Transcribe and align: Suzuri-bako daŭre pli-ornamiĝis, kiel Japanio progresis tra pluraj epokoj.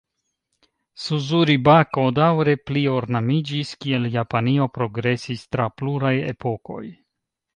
Suzuri-bako 1.01 2.05
daŭre 2.19 2.55
pli-ornamiĝis, 2.69 3.73
kiel 3.85 4.09
Japanio 4.15 4.67
progresis 4.79 5.45
tra 5.57 5.71
pluraj 5.83 6.15
epokoj. 6.33 6.83